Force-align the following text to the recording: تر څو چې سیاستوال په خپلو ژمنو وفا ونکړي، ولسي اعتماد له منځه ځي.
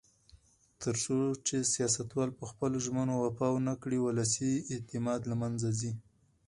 تر 0.81 0.93
څو 1.03 1.17
چې 1.47 1.55
سیاستوال 1.73 2.29
په 2.39 2.43
خپلو 2.51 2.77
ژمنو 2.85 3.15
وفا 3.25 3.47
ونکړي، 3.53 3.97
ولسي 4.01 4.51
اعتماد 4.73 5.21
له 5.31 5.35
منځه 5.41 5.69
ځي. 5.79 5.91